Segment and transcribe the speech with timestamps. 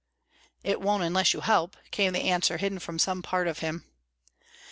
[0.63, 3.85] "It won't unless you help," came the answer from some hidden part of him.